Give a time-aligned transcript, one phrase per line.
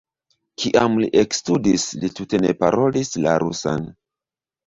[0.61, 3.85] Kiam li ekstudis, li tute ne parolis la rusan.